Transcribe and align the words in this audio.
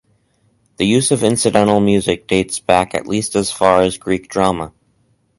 The 0.77 0.85
use 0.87 1.11
of 1.11 1.21
incidental 1.21 1.79
music 1.79 2.25
dates 2.25 2.59
back 2.59 2.95
at 2.95 3.05
least 3.05 3.35
as 3.35 3.51
far 3.51 3.83
as 3.83 3.99
Greek 3.99 4.29
drama. 4.29 4.73